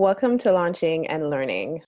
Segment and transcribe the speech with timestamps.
[0.00, 1.82] Welcome to Launching and Learning.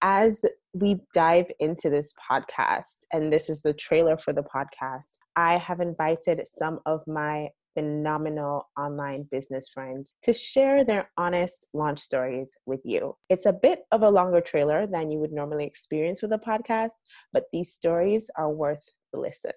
[0.00, 5.58] As we dive into this podcast, and this is the trailer for the podcast, I
[5.58, 12.56] have invited some of my phenomenal online business friends to share their honest launch stories
[12.64, 13.16] with you.
[13.28, 16.92] It's a bit of a longer trailer than you would normally experience with a podcast,
[17.34, 19.52] but these stories are worth the listen.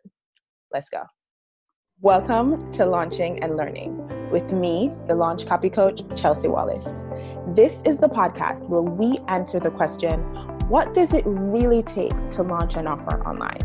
[0.70, 1.04] Let's go.
[2.02, 6.88] Welcome to Launching and Learning with me, the launch copy coach, Chelsea Wallace.
[7.56, 10.22] This is the podcast where we answer the question
[10.70, 13.62] what does it really take to launch an offer online?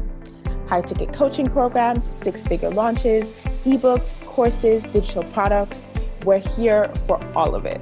[0.68, 3.30] High ticket coaching programs, six figure launches,
[3.64, 5.88] ebooks, courses, digital products.
[6.24, 7.80] We're here for all of it.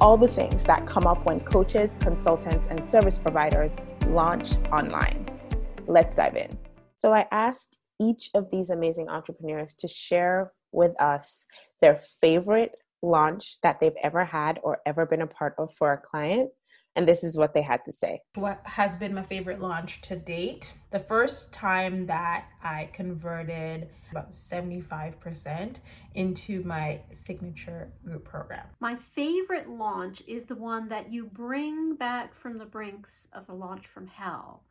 [0.00, 3.76] All the things that come up when coaches, consultants, and service providers
[4.06, 5.28] launch online.
[5.86, 6.56] Let's dive in.
[6.94, 11.44] So, I asked each of these amazing entrepreneurs to share with us
[11.80, 15.98] their favorite launch that they've ever had or ever been a part of for a
[15.98, 16.50] client.
[16.96, 18.22] And this is what they had to say.
[18.36, 20.72] What has been my favorite launch to date?
[20.92, 25.80] The first time that I converted about 75%
[26.14, 28.64] into my signature group program.
[28.80, 33.54] My favorite launch is the one that you bring back from the brinks of the
[33.54, 34.62] launch from hell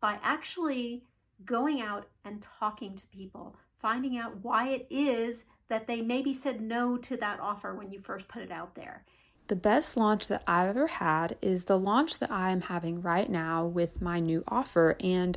[0.00, 1.04] by actually
[1.44, 6.60] going out and talking to people, finding out why it is that they maybe said
[6.60, 9.04] no to that offer when you first put it out there.
[9.46, 13.28] The best launch that I've ever had is the launch that I am having right
[13.28, 14.96] now with my new offer.
[15.00, 15.36] And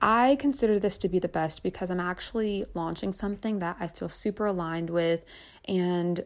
[0.00, 4.08] I consider this to be the best because I'm actually launching something that I feel
[4.08, 5.24] super aligned with
[5.66, 6.24] and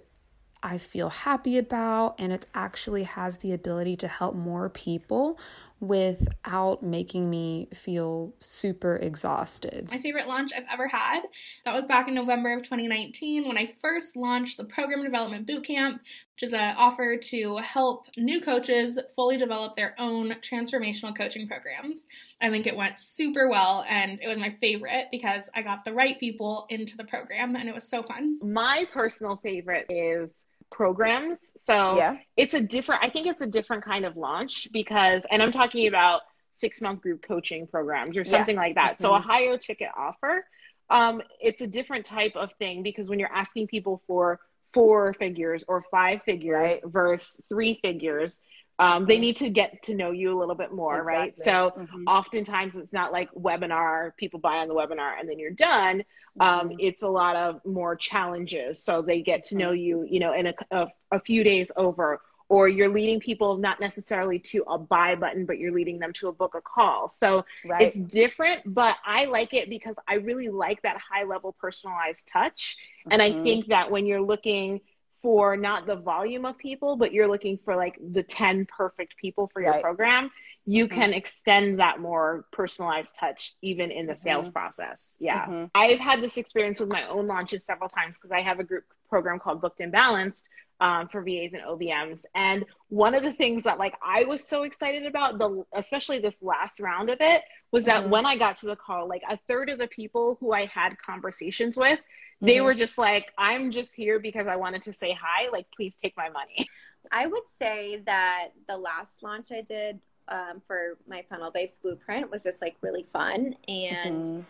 [0.63, 5.39] I feel happy about, and it actually has the ability to help more people
[5.79, 9.89] without making me feel super exhausted.
[9.91, 11.21] My favorite launch I've ever had,
[11.65, 16.01] that was back in November of 2019 when I first launched the Program Development Bootcamp,
[16.35, 22.07] which is an offer to help new coaches fully develop their own transformational coaching programs.
[22.41, 25.93] I think it went super well and it was my favorite because I got the
[25.93, 28.39] right people into the program and it was so fun.
[28.43, 31.53] My personal favorite is programs.
[31.61, 32.17] So yeah.
[32.37, 35.89] it's a different, I think it's a different kind of launch because, and I'm talking
[35.89, 36.23] about
[36.59, 38.61] six month group coaching programs or something yeah.
[38.61, 38.95] like that.
[38.95, 39.03] Mm-hmm.
[39.03, 39.29] So a mm-hmm.
[39.29, 40.45] higher ticket offer,
[40.91, 44.41] um, it's a different type of thing because when you're asking people for
[44.73, 46.81] four figures or five figures right.
[46.85, 48.41] versus three figures,
[48.79, 51.17] um, they need to get to know you a little bit more, exactly.
[51.17, 51.41] right?
[51.41, 52.05] So mm-hmm.
[52.07, 56.05] oftentimes it's not like webinar, people buy on the webinar and then you're done.
[56.41, 56.77] Um, mm-hmm.
[56.79, 58.83] It's a lot of more challenges.
[58.83, 59.77] So they get to know mm-hmm.
[59.77, 63.81] you, you know, in a, a, a few days over, or you're leading people not
[63.81, 67.09] necessarily to a buy button, but you're leading them to a book a call.
[67.09, 67.83] So right.
[67.83, 72.77] it's different, but I like it because I really like that high level personalized touch.
[73.11, 73.43] And I mm-hmm.
[73.43, 74.81] think that when you're looking
[75.23, 79.51] for not the volume of people, but you're looking for like the 10 perfect people
[79.53, 79.83] for your right.
[79.83, 80.31] program,
[80.67, 81.01] you mm-hmm.
[81.01, 84.19] can extend that more personalized touch even in the mm-hmm.
[84.19, 85.17] sales process.
[85.21, 85.47] Yeah.
[85.47, 85.65] Mm-hmm.
[85.75, 88.85] I've had this experience with my own launches several times because I have a group
[89.09, 90.49] program called Booked and Balanced
[90.81, 92.21] um, for VAs and OBMs.
[92.35, 96.43] And one of the things that like I was so excited about, the especially this
[96.43, 97.43] last round of it,
[97.73, 98.11] was that mm-hmm.
[98.11, 100.99] when I got to the call, like a third of the people who I had
[100.99, 102.01] conversations with
[102.41, 102.65] they mm-hmm.
[102.65, 105.49] were just like, I'm just here because I wanted to say hi.
[105.51, 106.69] Like, please take my money.
[107.11, 112.31] I would say that the last launch I did um, for my Funnel Babes Blueprint
[112.31, 113.55] was just like really fun.
[113.69, 114.41] And mm-hmm.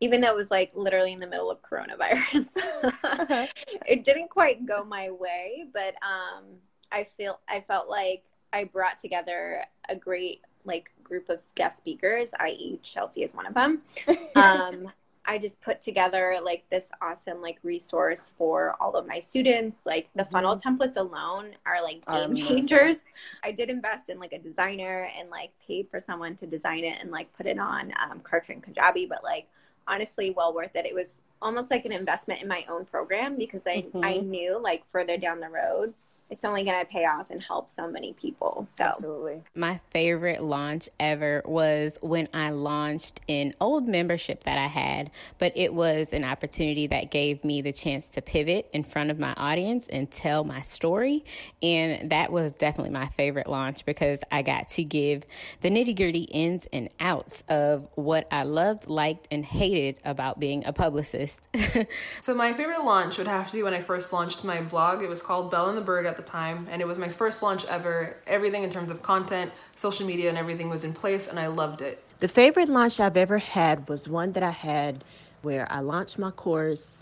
[0.00, 2.46] Even though it was like literally in the middle of coronavirus,
[3.86, 5.64] it didn't quite go my way.
[5.72, 6.44] But um,
[6.90, 12.30] I feel I felt like I brought together a great like group of guest speakers,
[12.40, 13.82] i.e., Chelsea is one of them.
[14.36, 14.90] Um,
[15.26, 19.82] I just put together like this awesome like resource for all of my students.
[19.84, 20.32] Like the mm-hmm.
[20.32, 22.96] funnel templates alone are like game changers.
[23.44, 26.98] I did invest in like a designer and like paid for someone to design it
[27.00, 29.46] and like put it on um, Kartra and Kajabi, but like
[29.90, 30.86] honestly, well worth it.
[30.86, 34.04] It was almost like an investment in my own program because I mm-hmm.
[34.04, 35.94] I knew like further down the road
[36.30, 38.68] it's only going to pay off and help so many people.
[38.78, 39.42] So, absolutely.
[39.54, 45.52] My favorite launch ever was when I launched an old membership that I had, but
[45.56, 49.32] it was an opportunity that gave me the chance to pivot in front of my
[49.36, 51.24] audience and tell my story.
[51.62, 55.24] And that was definitely my favorite launch because I got to give
[55.62, 60.64] the nitty gritty ins and outs of what I loved, liked, and hated about being
[60.64, 61.48] a publicist.
[62.20, 65.02] so, my favorite launch would have to be when I first launched my blog.
[65.02, 67.42] It was called Bell in the Berg at the time, and it was my first
[67.42, 68.16] launch ever.
[68.26, 71.82] Everything in terms of content, social media, and everything was in place, and I loved
[71.82, 72.02] it.
[72.20, 75.04] The favorite launch I've ever had was one that I had
[75.42, 77.00] where I launched my course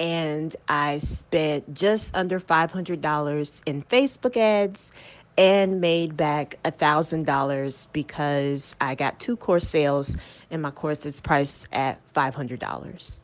[0.00, 4.92] and I spent just under $500 in Facebook ads
[5.38, 10.16] and made back a $1,000 because I got two course sales
[10.50, 13.20] and my course is priced at $500.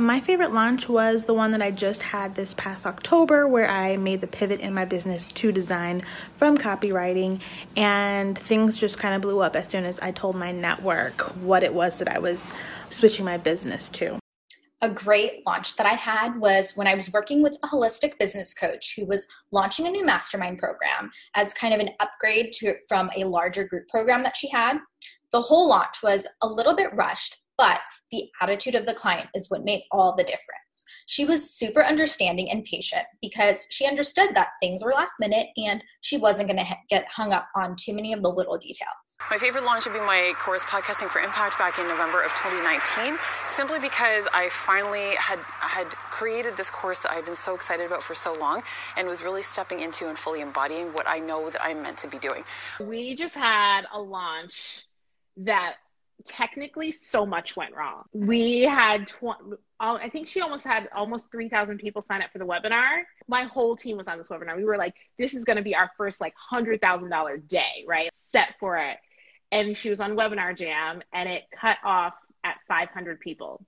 [0.00, 3.98] My favorite launch was the one that I just had this past October, where I
[3.98, 7.42] made the pivot in my business to design from copywriting,
[7.76, 11.62] and things just kind of blew up as soon as I told my network what
[11.62, 12.54] it was that I was
[12.88, 14.18] switching my business to.
[14.80, 18.54] A great launch that I had was when I was working with a holistic business
[18.54, 23.10] coach who was launching a new mastermind program as kind of an upgrade to from
[23.14, 24.78] a larger group program that she had.
[25.30, 27.80] The whole launch was a little bit rushed, but
[28.10, 30.84] the attitude of the client is what made all the difference.
[31.06, 35.82] She was super understanding and patient because she understood that things were last minute and
[36.00, 38.88] she wasn't going to get hung up on too many of the little details.
[39.30, 43.18] My favorite launch would be my course Podcasting for Impact back in November of 2019,
[43.48, 48.02] simply because I finally had had created this course that I've been so excited about
[48.02, 48.62] for so long
[48.96, 52.08] and was really stepping into and fully embodying what I know that I'm meant to
[52.08, 52.44] be doing.
[52.80, 54.84] We just had a launch
[55.36, 55.76] that
[56.24, 58.04] technically so much went wrong.
[58.12, 62.46] We had, tw- I think she almost had almost 3,000 people sign up for the
[62.46, 63.02] webinar.
[63.28, 64.56] My whole team was on this webinar.
[64.56, 68.10] We were like, this is going to be our first like $100,000 day, right?
[68.12, 68.98] Set for it.
[69.52, 72.14] And she was on Webinar Jam and it cut off
[72.44, 73.64] at 500 people.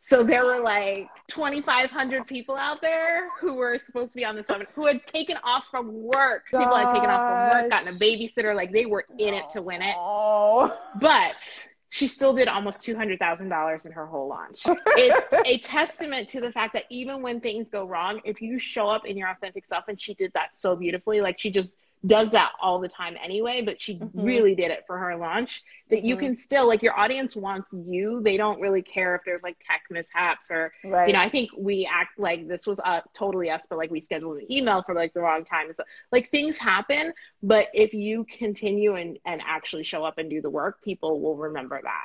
[0.00, 4.46] So there were like 2,500 people out there who were supposed to be on this
[4.46, 6.44] webinar who had taken off from work.
[6.50, 6.62] Gosh.
[6.62, 9.60] People had taken off from work, gotten a babysitter, like they were in it to
[9.60, 9.94] win it.
[9.98, 10.74] Oh.
[11.00, 14.62] But she still did almost $200,000 in her whole launch.
[14.66, 18.88] it's a testament to the fact that even when things go wrong, if you show
[18.88, 22.30] up in your authentic self, and she did that so beautifully, like she just does
[22.30, 24.20] that all the time anyway, but she mm-hmm.
[24.20, 25.62] really did it for her launch.
[25.90, 26.06] That mm-hmm.
[26.06, 28.20] you can still like your audience wants you.
[28.22, 31.08] They don't really care if there's like tech mishaps or right.
[31.08, 31.20] you know.
[31.20, 34.52] I think we act like this was uh, totally us, but like we scheduled an
[34.52, 35.66] email for like the wrong time.
[35.76, 37.12] So like things happen,
[37.42, 41.36] but if you continue and and actually show up and do the work, people will
[41.36, 42.04] remember that.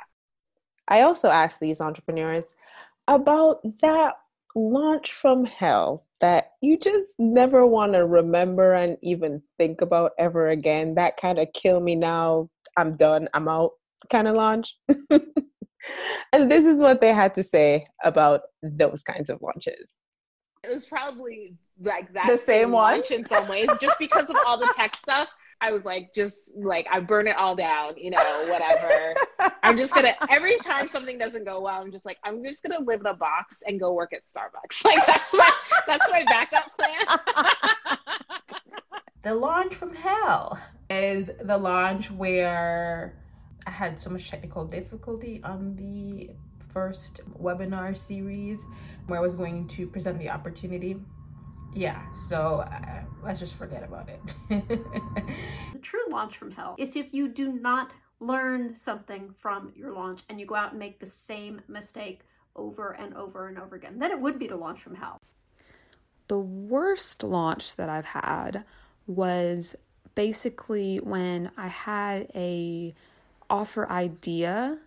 [0.88, 2.52] I also asked these entrepreneurs
[3.06, 4.14] about that
[4.54, 10.48] launch from hell that you just never want to remember and even think about ever
[10.48, 10.94] again.
[10.94, 12.48] That kind of kill me now.
[12.76, 13.28] I'm done.
[13.34, 13.72] I'm out
[14.10, 14.76] kind of launch.
[16.32, 19.94] and this is what they had to say about those kinds of launches.
[20.62, 24.36] It was probably like that the same, same one in some ways, just because of
[24.46, 25.28] all the tech stuff.
[25.60, 29.14] I was like, just like I burn it all down, you know, whatever.
[29.62, 32.84] I'm just gonna every time something doesn't go well, I'm just like, I'm just gonna
[32.84, 34.84] live in a box and go work at Starbucks.
[34.94, 35.50] Like that's my
[35.86, 37.98] that's my backup plan.
[39.22, 40.58] the launch from hell
[40.90, 43.16] is the launch where
[43.66, 46.30] I had so much technical difficulty on the
[46.72, 48.66] first webinar series
[49.06, 50.96] where I was going to present the opportunity
[51.74, 54.20] yeah so uh, let's just forget about it.
[55.72, 57.90] The true launch from hell is if you do not
[58.20, 62.20] learn something from your launch and you go out and make the same mistake
[62.56, 65.20] over and over and over again then it would be the launch from hell.
[66.28, 68.64] The worst launch that i've had
[69.06, 69.76] was
[70.14, 72.94] basically when i had a
[73.50, 74.78] offer idea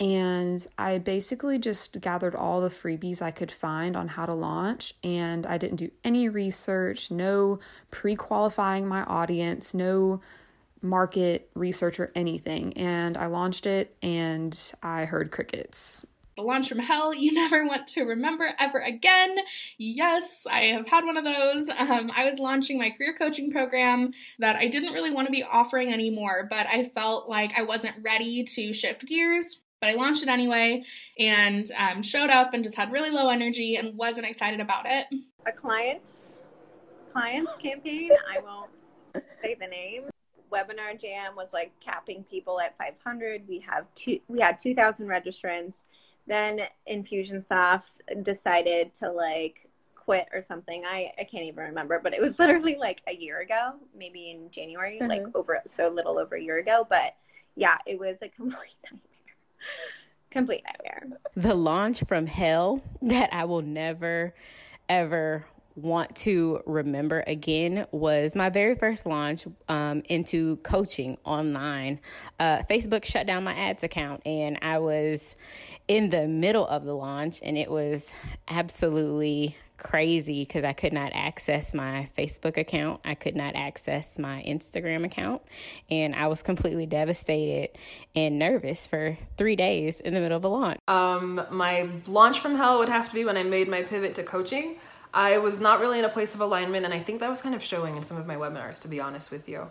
[0.00, 4.94] and I basically just gathered all the freebies I could find on how to launch.
[5.02, 7.58] And I didn't do any research, no
[7.90, 10.20] pre qualifying my audience, no
[10.80, 12.74] market research or anything.
[12.74, 16.06] And I launched it and I heard crickets.
[16.36, 19.36] The launch from hell you never want to remember ever again.
[19.78, 21.68] Yes, I have had one of those.
[21.70, 25.42] Um, I was launching my career coaching program that I didn't really want to be
[25.42, 30.22] offering anymore, but I felt like I wasn't ready to shift gears but I launched
[30.22, 30.82] it anyway
[31.18, 35.06] and um, showed up and just had really low energy and wasn't excited about it.
[35.46, 36.28] A client's
[37.12, 38.70] client's campaign, I won't
[39.42, 40.04] say the name.
[40.52, 43.42] Webinar Jam was like capping people at 500.
[43.46, 44.20] We have two.
[44.28, 45.74] We had 2,000 registrants.
[46.26, 47.82] Then Infusionsoft
[48.22, 50.84] decided to like quit or something.
[50.86, 54.50] I, I can't even remember, but it was literally like a year ago, maybe in
[54.50, 55.08] January, mm-hmm.
[55.08, 56.86] like over so little over a year ago.
[56.88, 57.14] But
[57.56, 59.02] yeah, it was a complete nightmare.
[60.30, 61.18] Complete nightmare.
[61.34, 64.34] The launch from hell that I will never,
[64.88, 72.00] ever want to remember again was my very first launch um, into coaching online.
[72.38, 75.36] Uh, Facebook shut down my ads account, and I was
[75.86, 78.12] in the middle of the launch, and it was
[78.48, 83.00] absolutely crazy because I could not access my Facebook account.
[83.04, 85.42] I could not access my Instagram account.
[85.90, 87.70] And I was completely devastated
[88.14, 90.80] and nervous for three days in the middle of a launch.
[90.88, 94.22] Um, my launch from hell would have to be when I made my pivot to
[94.22, 94.78] coaching.
[95.14, 97.54] I was not really in a place of alignment, and I think that was kind
[97.54, 99.68] of showing in some of my webinars, to be honest with you.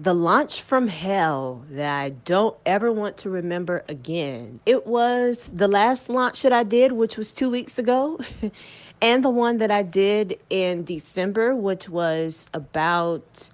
[0.00, 4.60] The launch from hell that I don't ever want to remember again.
[4.64, 8.20] It was the last launch that I did, which was two weeks ago,
[9.00, 13.48] and the one that I did in December, which was about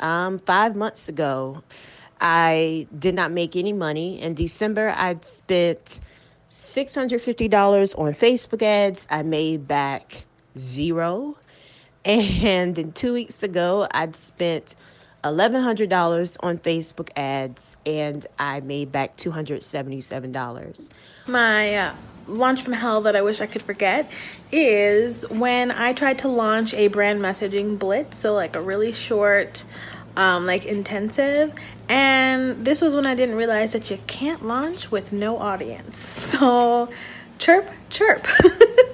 [0.00, 1.62] um, five months ago.
[2.20, 4.20] I did not make any money.
[4.20, 6.00] In December, I'd spent
[6.48, 9.06] $650 on Facebook ads.
[9.10, 10.24] I made back
[10.58, 11.36] zero.
[12.06, 14.74] And two weeks ago, I'd spent
[15.24, 20.88] $1,100 on Facebook ads and I made back $277.
[21.26, 21.94] My uh,
[22.26, 24.10] launch from hell that I wish I could forget
[24.52, 29.64] is when I tried to launch a brand messaging blitz, so like a really short,
[30.16, 31.52] um, like intensive.
[31.88, 35.98] And this was when I didn't realize that you can't launch with no audience.
[36.34, 36.90] So,
[37.38, 38.26] chirp, chirp.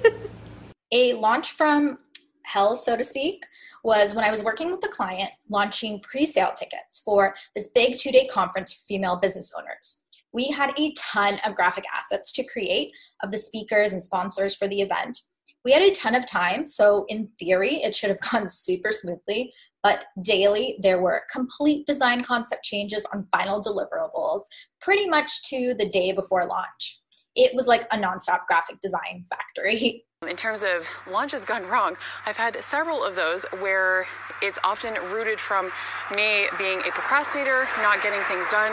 [0.91, 1.97] a launch from
[2.43, 3.45] hell, so to speak,
[3.83, 7.97] was when I was working with a client launching pre sale tickets for this big
[7.97, 10.03] two day conference for female business owners.
[10.33, 12.91] We had a ton of graphic assets to create
[13.23, 15.17] of the speakers and sponsors for the event.
[15.65, 19.53] We had a ton of time, so in theory, it should have gone super smoothly.
[19.83, 24.41] But daily, there were complete design concept changes on final deliverables,
[24.79, 27.01] pretty much to the day before launch.
[27.35, 30.05] It was like a nonstop graphic design factory.
[30.27, 31.95] In terms of launches gone wrong,
[32.27, 34.05] I've had several of those where
[34.41, 35.71] it's often rooted from
[36.15, 38.71] me being a procrastinator, not getting things done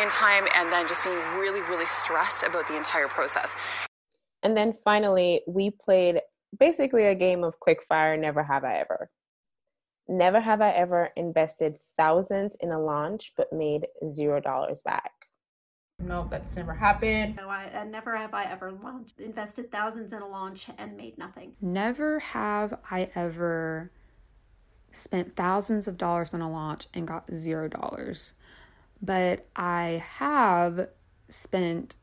[0.00, 3.54] in time, and then just being really, really stressed about the entire process.
[4.42, 6.20] And then finally, we played
[6.58, 9.10] basically a game of quickfire never have I ever.
[10.08, 15.12] Never have I ever invested thousands in a launch but made zero dollars back.
[16.00, 17.36] No, that's never happened.
[17.36, 21.18] No, I, I never have I ever launched, invested thousands in a launch and made
[21.18, 21.52] nothing.
[21.60, 23.90] Never have I ever
[24.92, 28.34] spent thousands of dollars on a launch and got zero dollars.
[29.02, 30.88] But I have
[31.28, 31.96] spent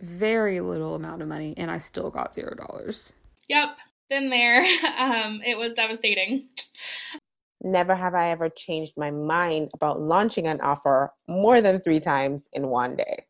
[0.00, 3.12] very little amount of money and I still got zero dollars.
[3.48, 3.76] Yep,
[4.10, 4.64] been there.
[4.98, 6.48] Um, it was devastating.
[7.62, 12.48] Never have I ever changed my mind about launching an offer more than three times
[12.52, 13.24] in one day.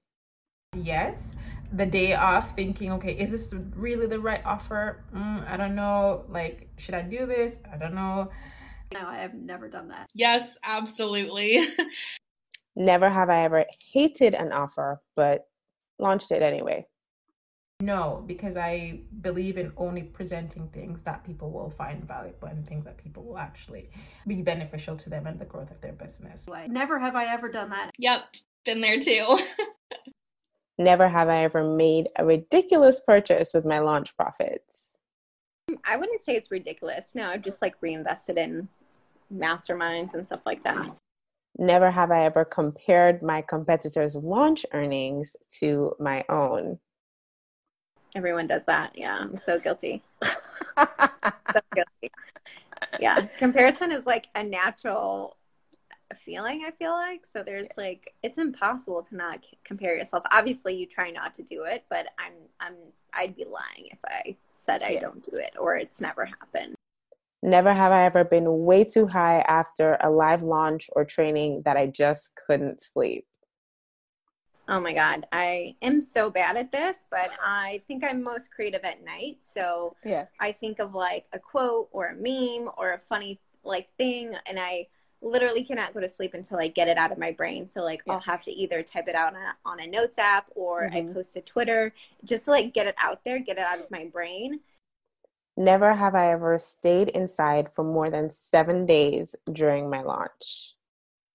[0.76, 1.34] Yes.
[1.72, 5.02] The day off, thinking, okay, is this really the right offer?
[5.14, 6.24] Mm, I don't know.
[6.28, 7.58] Like, should I do this?
[7.72, 8.30] I don't know.
[8.92, 10.06] No, I have never done that.
[10.14, 11.66] Yes, absolutely.
[12.76, 15.46] Never have I ever hated an offer, but
[15.98, 16.86] launched it anyway.
[17.80, 22.84] No, because I believe in only presenting things that people will find valuable and things
[22.84, 23.90] that people will actually
[24.26, 26.46] be beneficial to them and the growth of their business.
[26.68, 27.90] Never have I ever done that.
[27.98, 28.22] Yep,
[28.64, 29.38] been there too.
[30.78, 34.98] Never have I ever made a ridiculous purchase with my launch profits.
[35.84, 37.14] I wouldn't say it's ridiculous.
[37.14, 38.68] No, I've just like reinvested in
[39.32, 40.96] masterminds and stuff like that.
[41.58, 46.80] Never have I ever compared my competitors' launch earnings to my own.
[48.16, 48.92] Everyone does that.
[48.96, 50.02] Yeah, I'm so guilty.
[50.24, 50.26] so
[51.74, 52.10] guilty.
[53.00, 55.36] Yeah, comparison is like a natural
[56.24, 60.86] feeling i feel like so there's like it's impossible to not compare yourself obviously you
[60.86, 62.74] try not to do it but i'm i'm
[63.14, 66.74] i'd be lying if i said i don't do it or it's never happened
[67.42, 71.76] never have i ever been way too high after a live launch or training that
[71.76, 73.26] i just couldn't sleep
[74.66, 75.26] Oh my God.
[75.30, 79.36] I am so bad at this, but I think I'm most creative at night.
[79.54, 80.24] So yeah.
[80.40, 84.58] I think of like a quote or a meme or a funny like thing and
[84.58, 84.86] I
[85.24, 87.68] literally cannot go to sleep until I get it out of my brain.
[87.72, 88.14] So like yeah.
[88.14, 91.10] I'll have to either type it out on a, on a notes app or mm-hmm.
[91.10, 91.92] I post to Twitter
[92.24, 94.60] just to like get it out there, get it out of my brain.
[95.56, 100.74] Never have I ever stayed inside for more than seven days during my launch.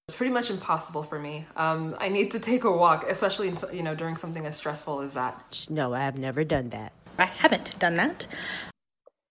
[0.08, 1.46] It's pretty much impossible for me.
[1.56, 5.02] Um, I need to take a walk, especially in, you know during something as stressful
[5.02, 5.66] as that.
[5.70, 6.94] No, I have never done that.
[7.18, 8.28] I haven't done that.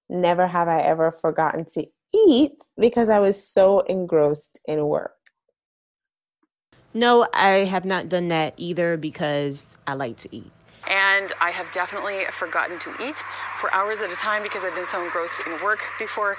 [0.08, 5.12] Never have I ever forgotten to eat because I was so engrossed in work.
[6.94, 10.50] No, I have not done that either because I like to eat.
[10.88, 13.16] And I have definitely forgotten to eat
[13.58, 16.36] for hours at a time because I've been so engrossed in work before.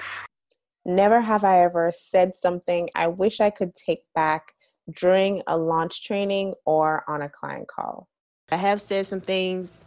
[0.86, 4.54] Never have I ever said something I wish I could take back
[4.92, 8.08] during a launch training or on a client call.
[8.52, 9.86] I have said some things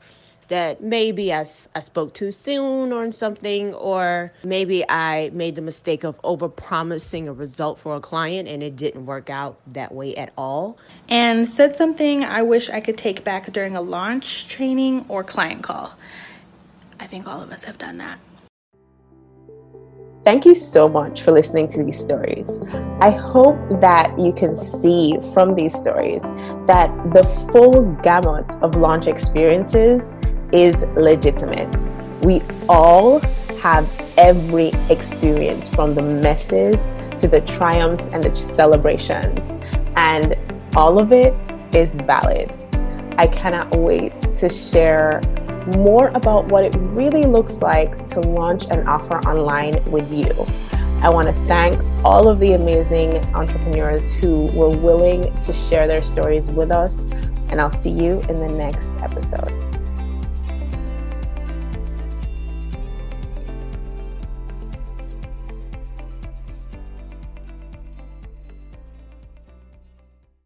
[0.53, 6.05] that maybe I, I spoke too soon or something, or maybe I made the mistake
[6.05, 10.15] of over promising a result for a client and it didn't work out that way
[10.15, 10.77] at all.
[11.09, 15.63] And said something I wish I could take back during a launch training or client
[15.63, 15.95] call.
[17.01, 18.19] I think all of us have done that.
[20.25, 22.61] Thank you so much for listening to these stories.
[23.01, 26.23] I hope that you can see from these stories
[26.69, 30.13] that the full gamut of launch experiences
[30.53, 31.75] is legitimate.
[32.23, 33.21] We all
[33.61, 36.77] have every experience from the messes
[37.21, 39.51] to the triumphs and the celebrations,
[39.97, 40.37] and
[40.77, 41.35] all of it
[41.75, 42.55] is valid.
[43.19, 45.21] I cannot wait to share
[45.77, 50.31] more about what it really looks like to launch an offer online with you.
[51.03, 56.03] I want to thank all of the amazing entrepreneurs who were willing to share their
[56.03, 57.09] stories with us,
[57.49, 59.72] and I'll see you in the next episode.